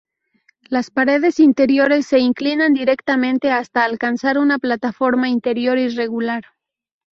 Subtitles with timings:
[0.67, 6.43] Las paredes interiores se inclinan directamente hasta alcanzar una plataforma interior irregular.